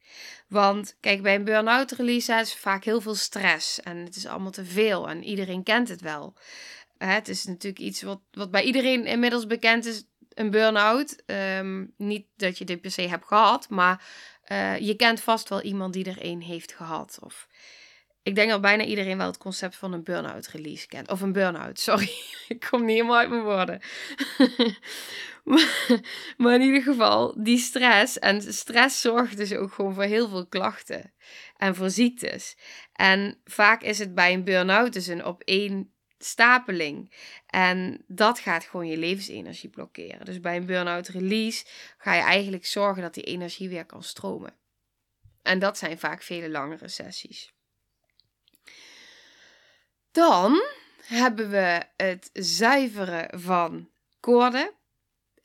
[0.48, 4.50] Want kijk, bij een burn-out release is vaak heel veel stress en het is allemaal
[4.50, 6.36] te veel en iedereen kent het wel.
[6.98, 11.22] Het is natuurlijk iets wat, wat bij iedereen inmiddels bekend is, een burn-out.
[11.26, 14.04] Ehm, niet dat je dit per se hebt gehad, maar
[14.52, 17.18] uh, je kent vast wel iemand die er een heeft gehad.
[17.22, 17.48] Of
[18.22, 21.10] ik denk dat bijna iedereen wel het concept van een burn-out release kent.
[21.10, 22.12] Of een burn-out, sorry.
[22.48, 23.80] ik kom niet helemaal uit mijn woorden.
[26.36, 28.18] maar, in ieder geval, die stress.
[28.18, 31.12] En stress zorgt dus ook gewoon voor heel veel klachten.
[31.56, 32.56] En voor ziektes.
[32.92, 37.12] En vaak is het bij een burn-out dus een op één stapeling.
[37.46, 40.24] En dat gaat gewoon je levensenergie blokkeren.
[40.24, 41.66] Dus bij een burn-out release
[41.98, 44.52] ga je eigenlijk zorgen dat die energie weer kan stromen.
[45.42, 47.52] En dat zijn vaak vele langere sessies.
[50.12, 50.62] Dan
[51.02, 54.70] hebben we het zuiveren van koorden.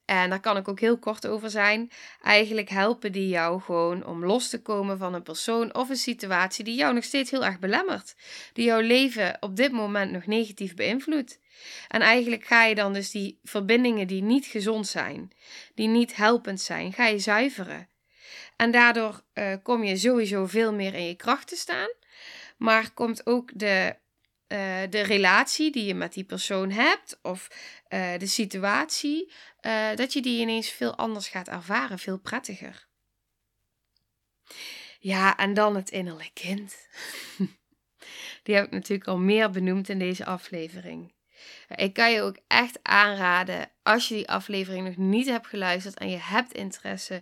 [0.05, 1.91] En daar kan ik ook heel kort over zijn.
[2.21, 6.63] Eigenlijk helpen die jou gewoon om los te komen van een persoon of een situatie
[6.63, 8.15] die jou nog steeds heel erg belemmert.
[8.53, 11.39] Die jouw leven op dit moment nog negatief beïnvloedt.
[11.87, 15.31] En eigenlijk ga je dan dus die verbindingen die niet gezond zijn,
[15.75, 17.87] die niet helpend zijn, ga je zuiveren.
[18.55, 21.89] En daardoor uh, kom je sowieso veel meer in je kracht te staan.
[22.57, 23.95] Maar komt ook de
[24.53, 27.47] uh, de relatie die je met die persoon hebt of
[27.89, 32.87] uh, de situatie, uh, dat je die ineens veel anders gaat ervaren, veel prettiger.
[34.99, 36.87] Ja, en dan het innerlijk kind.
[38.43, 41.13] die heb ik natuurlijk al meer benoemd in deze aflevering.
[41.75, 46.09] Ik kan je ook echt aanraden, als je die aflevering nog niet hebt geluisterd en
[46.09, 47.21] je hebt interesse,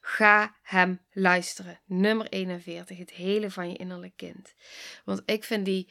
[0.00, 1.80] ga hem luisteren.
[1.84, 4.54] Nummer 41, het hele van je innerlijk kind.
[5.04, 5.88] Want ik vind die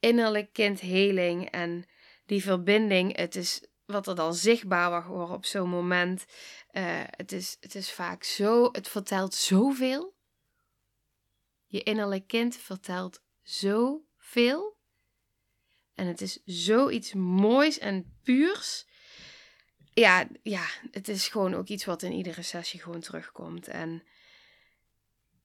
[0.00, 1.84] innerlijk kindheling en
[2.26, 3.16] die verbinding.
[3.16, 6.24] Het is wat er dan zichtbaar worden op zo'n moment.
[6.72, 10.14] Uh, het, is, het is vaak zo, het vertelt zoveel.
[11.66, 14.78] Je innerlijk kind vertelt zoveel.
[15.94, 18.86] En het is zoiets moois en puurs.
[19.92, 23.68] Ja, ja, het is gewoon ook iets wat in iedere sessie gewoon terugkomt.
[23.68, 24.02] En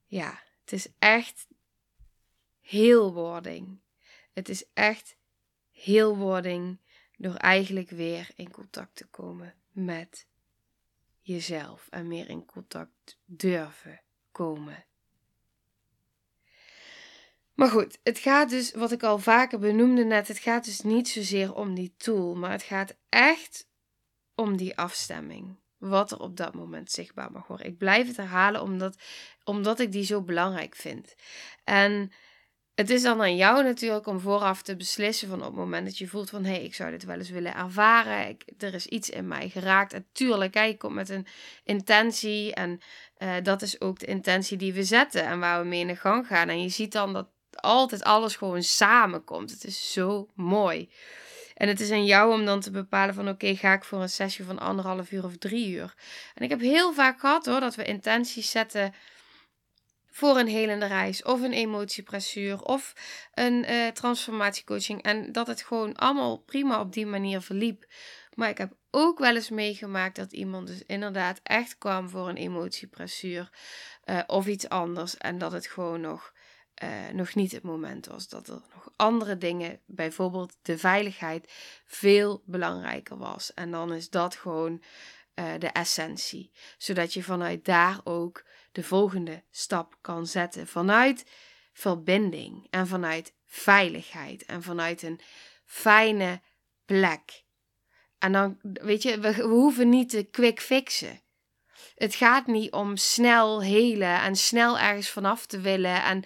[0.06, 1.48] ja, het is echt
[2.62, 3.80] heelwording.
[4.36, 5.18] Het is echt
[5.72, 6.80] heelwording
[7.18, 10.28] door eigenlijk weer in contact te komen met
[11.22, 14.86] jezelf en meer in contact durven komen.
[17.54, 21.10] Maar goed, het gaat dus, wat ik al vaker benoemde net, het gaat dus niet
[21.10, 23.68] zozeer om die tool, maar het gaat echt
[24.34, 25.60] om die afstemming.
[25.78, 27.68] Wat er op dat moment zichtbaar mag worden.
[27.68, 28.98] Ik blijf het herhalen omdat,
[29.44, 31.16] omdat ik die zo belangrijk vind.
[31.64, 32.12] En
[32.76, 35.98] het is dan aan jou natuurlijk om vooraf te beslissen van op het moment dat
[35.98, 38.30] je voelt van hé, hey, ik zou dit wel eens willen ervaren.
[38.30, 39.94] Ik, er is iets in mij geraakt.
[39.94, 41.28] En tuurlijk, hè, je komt met een
[41.64, 42.80] intentie en
[43.18, 45.96] uh, dat is ook de intentie die we zetten en waar we mee in de
[45.96, 46.50] gang gaan.
[46.50, 49.52] En je ziet dan dat altijd alles gewoon samenkomt.
[49.52, 50.90] Het is zo mooi.
[51.54, 54.10] En het is aan jou om dan te bepalen van oké, ga ik voor een
[54.10, 55.94] sessie van anderhalf uur of drie uur.
[56.34, 58.94] En ik heb heel vaak gehad hoor, dat we intenties zetten
[60.16, 62.94] voor een helende reis of een emotiepressuur of
[63.34, 65.02] een uh, transformatiecoaching.
[65.02, 67.86] En dat het gewoon allemaal prima op die manier verliep.
[68.34, 72.36] Maar ik heb ook wel eens meegemaakt dat iemand dus inderdaad echt kwam voor een
[72.36, 73.50] emotiepressuur
[74.06, 75.18] uh, of iets anders.
[75.18, 76.34] En dat het gewoon nog,
[76.84, 78.28] uh, nog niet het moment was.
[78.28, 81.52] Dat er nog andere dingen, bijvoorbeeld de veiligheid,
[81.86, 83.54] veel belangrijker was.
[83.54, 84.84] En dan is dat gewoon
[85.58, 86.52] de essentie.
[86.78, 88.44] Zodat je vanuit daar ook
[88.76, 90.68] de volgende stap kan zetten.
[90.68, 91.26] Vanuit
[91.74, 95.20] verbinding en vanuit veiligheid en vanuit een
[95.66, 96.42] fijne
[96.86, 97.44] plek.
[98.18, 101.22] En dan, weet je, we, we hoeven niet te quick fixen.
[101.96, 106.04] Het gaat niet om snel helen en snel ergens vanaf te willen.
[106.04, 106.24] En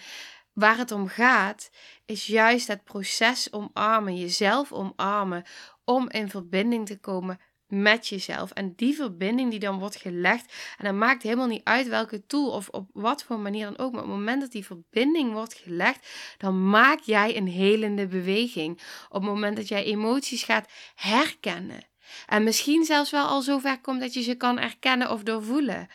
[0.54, 1.70] waar het om gaat,
[2.06, 5.44] is juist het proces omarmen, jezelf omarmen,
[5.84, 7.40] om in verbinding te komen
[7.70, 8.52] met jezelf.
[8.52, 12.50] En die verbinding die dan wordt gelegd, en dan maakt helemaal niet uit welke tool
[12.50, 15.54] of op wat voor manier dan ook, maar op het moment dat die verbinding wordt
[15.54, 16.08] gelegd,
[16.38, 18.82] dan maak jij een helende beweging.
[19.10, 21.88] Op het moment dat jij emoties gaat herkennen.
[22.26, 25.88] En misschien zelfs wel al zover komt dat je ze kan erkennen of doorvoelen.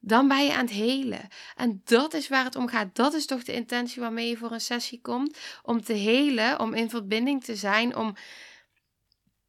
[0.00, 1.28] Dan ben je aan het helen.
[1.56, 2.96] En dat is waar het om gaat.
[2.96, 5.38] Dat is toch de intentie waarmee je voor een sessie komt.
[5.62, 8.14] Om te helen, om in verbinding te zijn, om,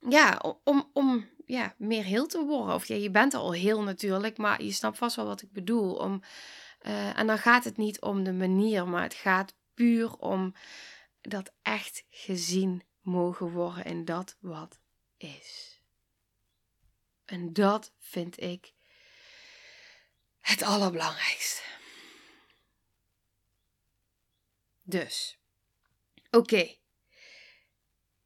[0.09, 2.75] ja, om, om ja, meer heel te worden.
[2.75, 5.95] Of ja, je bent al heel natuurlijk, maar je snapt vast wel wat ik bedoel.
[5.95, 6.21] Om,
[6.81, 10.53] uh, en dan gaat het niet om de manier, maar het gaat puur om
[11.21, 14.79] dat echt gezien mogen worden in dat wat
[15.17, 15.81] is.
[17.25, 18.73] En dat vind ik
[20.39, 21.61] het allerbelangrijkste.
[24.83, 25.37] Dus,
[26.31, 26.75] oké.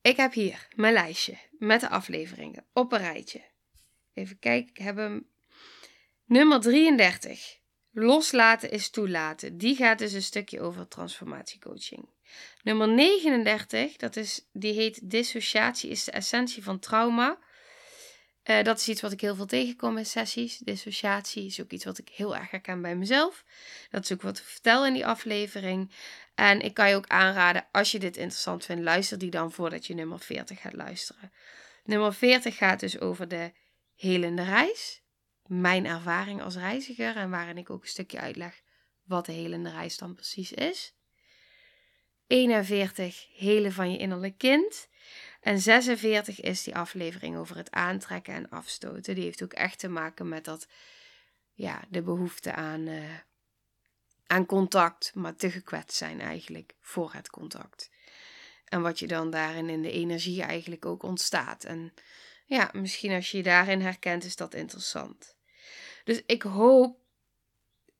[0.01, 3.41] Ik heb hier mijn lijstje met de afleveringen op een rijtje.
[4.13, 5.27] Even kijken, ik heb hem.
[6.25, 7.57] Nummer 33.
[7.91, 9.57] Loslaten is toelaten.
[9.57, 12.09] Die gaat dus een stukje over transformatiecoaching.
[12.63, 17.37] Nummer 39, dat is, die heet Dissociatie is de essentie van trauma.
[18.43, 20.57] Uh, dat is iets wat ik heel veel tegenkom in sessies.
[20.57, 23.43] Dissociatie is ook iets wat ik heel erg herken bij mezelf.
[23.89, 25.91] Dat is ook wat ik vertel in die aflevering.
[26.39, 29.87] En ik kan je ook aanraden, als je dit interessant vindt, luister die dan voordat
[29.87, 31.31] je nummer 40 gaat luisteren.
[31.83, 33.51] Nummer 40 gaat dus over de
[33.95, 35.01] helende reis.
[35.45, 38.61] Mijn ervaring als reiziger en waarin ik ook een stukje uitleg
[39.03, 40.95] wat de helende reis dan precies is.
[42.27, 44.87] 41 helen van je innerlijk kind.
[45.41, 49.15] En 46 is die aflevering over het aantrekken en afstoten.
[49.15, 50.67] Die heeft ook echt te maken met dat,
[51.53, 53.03] ja, de behoefte aan, uh,
[54.29, 57.89] aan contact, maar te gekwetst zijn eigenlijk voor het contact.
[58.65, 61.63] En wat je dan daarin in de energie eigenlijk ook ontstaat.
[61.63, 61.93] En
[62.45, 65.35] ja, misschien als je je daarin herkent, is dat interessant.
[66.03, 66.99] Dus ik hoop,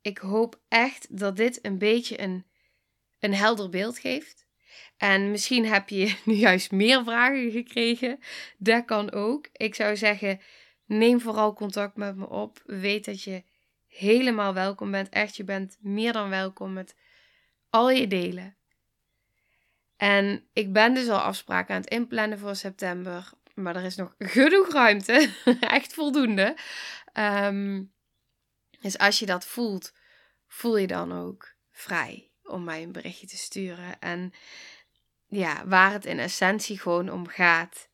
[0.02, 2.46] ik hoop echt dat dit een beetje een,
[3.20, 4.46] een helder beeld geeft.
[4.98, 8.20] En misschien heb je nu juist meer vragen gekregen.
[8.58, 9.50] Dat kan ook.
[9.54, 10.42] Ik zou zeggen,
[10.86, 12.62] neem vooral contact met me op.
[12.66, 13.44] Weet dat je
[14.00, 15.10] helemaal welkom bent.
[15.10, 16.96] Echt, je bent meer dan welkom met
[17.70, 18.56] al je delen.
[19.98, 23.30] En ik ben dus al afspraken aan het inplannen voor september.
[23.54, 25.30] Maar er is nog genoeg ruimte.
[25.60, 26.58] Echt voldoende.
[27.14, 27.84] Ehm,
[28.82, 29.94] dus als je dat voelt,
[30.48, 34.00] voel je dan ook vrij om mij een berichtje te sturen.
[34.00, 34.34] En
[35.28, 37.90] ja, waar het in essentie gewoon om gaat,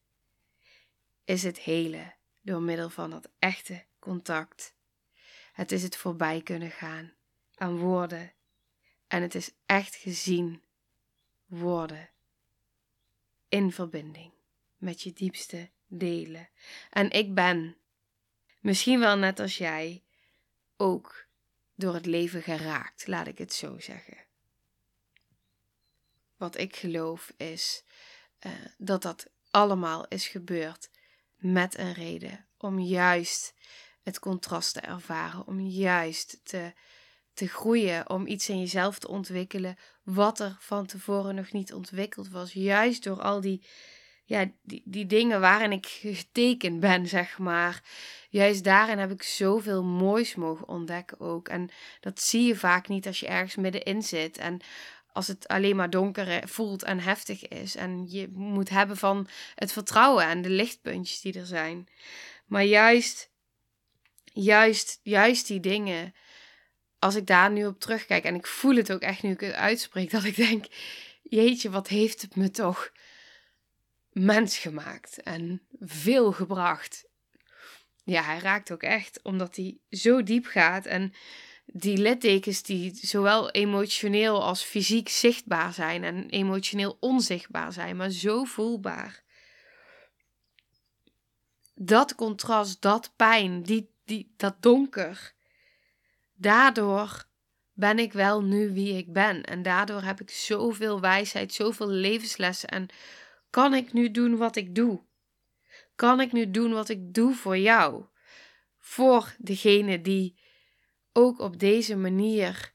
[1.23, 4.74] is het hele door middel van dat echte contact.
[5.55, 7.13] Het is het voorbij kunnen gaan
[7.55, 8.33] aan woorden.
[9.07, 10.63] En het is echt gezien
[11.45, 12.09] worden
[13.49, 14.31] in verbinding
[14.77, 16.49] met je diepste delen.
[16.89, 17.77] En ik ben,
[18.59, 20.03] misschien wel net als jij,
[20.77, 21.25] ook
[21.75, 24.25] door het leven geraakt, laat ik het zo zeggen
[26.37, 27.83] wat ik geloof is
[28.45, 30.89] uh, dat dat allemaal is gebeurd
[31.35, 32.45] met een reden.
[32.57, 33.53] Om juist
[34.05, 36.73] het contrast te ervaren, om juist te,
[37.33, 42.29] te groeien, om iets in jezelf te ontwikkelen wat er van tevoren nog niet ontwikkeld
[42.29, 42.53] was.
[42.53, 43.65] Juist door al die,
[44.23, 47.83] ja, die, die dingen waarin ik getekend ben, zeg maar.
[48.29, 51.47] Juist daarin heb ik zoveel moois mogen ontdekken ook.
[51.47, 54.37] En dat zie je vaak niet als je ergens middenin zit.
[54.37, 54.59] En
[55.13, 57.75] als het alleen maar donker voelt en heftig is.
[57.75, 61.87] En je moet hebben van het vertrouwen en de lichtpuntjes die er zijn.
[62.45, 63.33] Maar juist,
[64.35, 66.13] juist, juist die dingen.
[66.99, 69.53] Als ik daar nu op terugkijk en ik voel het ook echt nu ik het
[69.53, 70.65] uitspreek, dat ik denk:
[71.23, 72.91] Jeetje, wat heeft het me toch
[74.11, 77.07] mens gemaakt en veel gebracht.
[78.03, 81.13] Ja, hij raakt ook echt, omdat hij zo diep gaat en
[81.65, 88.43] die littekens die zowel emotioneel als fysiek zichtbaar zijn en emotioneel onzichtbaar zijn, maar zo
[88.43, 89.23] voelbaar.
[91.73, 95.33] Dat contrast, dat pijn, die, die, dat donker,
[96.33, 97.27] daardoor
[97.73, 99.43] ben ik wel nu wie ik ben.
[99.43, 102.87] En daardoor heb ik zoveel wijsheid, zoveel levenslessen en
[103.49, 105.03] kan ik nu doen wat ik doe?
[105.95, 108.05] Kan ik nu doen wat ik doe voor jou?
[108.77, 110.39] Voor degene die
[111.13, 112.73] ook op deze manier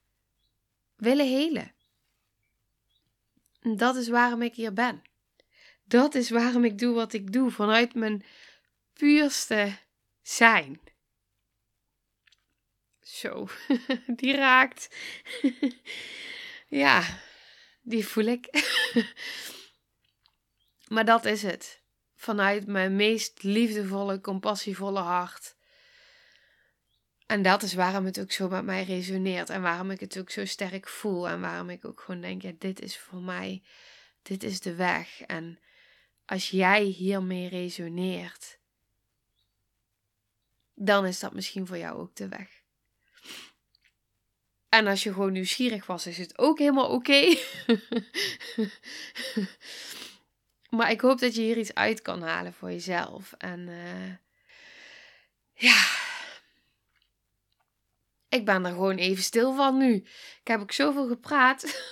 [0.97, 1.75] willen helen.
[3.61, 5.03] En dat is waarom ik hier ben.
[5.85, 8.25] Dat is waarom ik doe wat ik doe, vanuit mijn
[8.93, 9.77] puurste
[10.23, 10.81] zijn.
[13.11, 13.49] Zo,
[14.21, 14.89] die raakt.
[16.83, 17.21] ja,
[17.83, 18.49] die voel ik.
[20.95, 21.83] maar dat is het.
[22.15, 25.57] Vanuit mijn meest liefdevolle, compassievolle hart.
[27.27, 29.51] En dat is waarom het ook zo met mij resoneert.
[29.51, 31.29] En waarom ik het ook zo sterk voel.
[31.29, 33.63] En waarom ik ook gewoon denk: ja, dit is voor mij,
[34.23, 35.21] dit is de weg.
[35.21, 35.59] En
[36.25, 38.59] als jij hiermee resoneert,
[40.75, 42.60] dan is dat misschien voor jou ook de weg.
[44.71, 47.21] En als je gewoon nieuwsgierig was, is het ook helemaal oké.
[50.77, 53.33] maar ik hoop dat je hier iets uit kan halen voor jezelf.
[53.33, 54.15] En uh,
[55.53, 55.85] ja,
[58.29, 59.95] ik ben er gewoon even stil van nu.
[60.41, 61.83] Ik heb ook zoveel gepraat.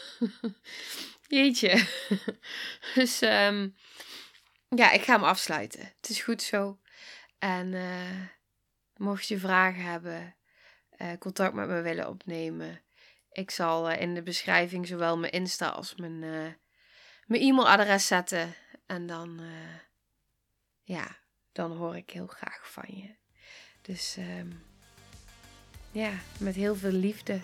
[1.27, 1.87] Jeetje.
[2.95, 3.77] dus um,
[4.69, 5.93] ja, ik ga hem afsluiten.
[5.97, 6.79] Het is goed zo.
[7.39, 8.21] En uh,
[8.97, 10.37] mocht je vragen hebben,
[10.99, 12.81] uh, contact met me willen opnemen.
[13.33, 16.19] Ik zal uh, in de beschrijving zowel mijn Insta als mijn,
[17.27, 18.55] mijn e-mailadres zetten.
[18.87, 19.41] En dan,
[20.83, 21.17] ja,
[21.53, 23.15] dan hoor ik heel graag van je.
[23.83, 24.63] Dus um,
[25.91, 27.41] ja, met heel veel liefde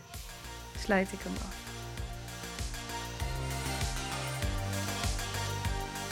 [0.79, 1.63] sluit ik hem af.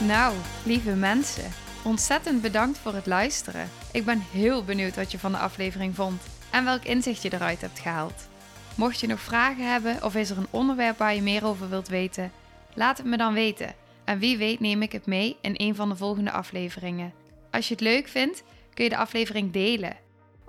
[0.06, 1.50] Nou, lieve mensen,
[1.84, 3.68] ontzettend bedankt voor het luisteren.
[3.92, 7.60] Ik ben heel benieuwd wat je van de aflevering vond en welk inzicht je eruit
[7.60, 8.28] hebt gehaald.
[8.74, 11.88] Mocht je nog vragen hebben of is er een onderwerp waar je meer over wilt
[11.88, 12.32] weten,
[12.74, 13.74] laat het me dan weten.
[14.04, 17.12] En wie weet neem ik het mee in een van de volgende afleveringen.
[17.50, 18.42] Als je het leuk vindt,
[18.74, 19.96] kun je de aflevering delen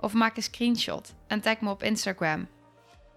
[0.00, 2.48] of maak een screenshot en tag me op Instagram.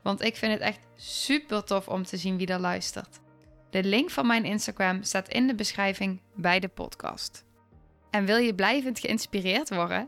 [0.04, 3.20] Want ik vind het echt super tof om te zien wie er luistert.
[3.70, 7.46] De link van mijn Instagram staat in de beschrijving bij de podcast.
[8.10, 10.08] En wil je blijvend geïnspireerd worden?